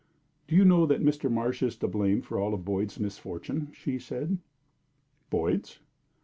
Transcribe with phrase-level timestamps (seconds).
[0.47, 1.31] "Do you know that Mr.
[1.31, 4.39] Marsh is to blame for all of Boyd's misfortune?" she said.
[5.29, 5.79] "Boyd's?"